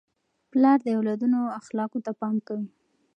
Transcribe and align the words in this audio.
پلار 0.51 0.77
د 0.83 0.87
اولادونو 0.97 1.39
اخلاقو 1.59 1.99
ته 2.05 2.11
پام 2.19 2.35
کوي. 2.47 2.67